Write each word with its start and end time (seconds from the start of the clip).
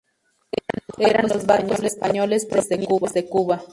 Eran 0.97 1.27
los 1.27 1.45
barcos 1.45 1.83
españoles 1.83 2.47
provenientes 2.47 3.13
de 3.13 3.29
Cuba. 3.29 3.61